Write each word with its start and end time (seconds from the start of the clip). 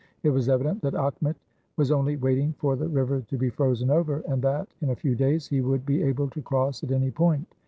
It 0.23 0.31
was 0.31 0.49
evident 0.49 0.81
that 0.81 0.95
Akhmet 0.95 1.35
was 1.77 1.91
only 1.91 2.15
waiting 2.17 2.55
for 2.57 2.75
the 2.75 2.87
river 2.87 3.21
to 3.27 3.37
be 3.37 3.51
frozen 3.51 3.91
over, 3.91 4.23
and 4.27 4.41
that, 4.41 4.67
in 4.81 4.89
a 4.89 4.95
few 4.95 5.13
days, 5.13 5.47
he 5.47 5.61
would 5.61 5.85
be 5.85 6.01
able 6.01 6.27
to 6.29 6.41
cross 6.41 6.83
at 6.83 6.89
any 6.89 7.11
point. 7.11 7.53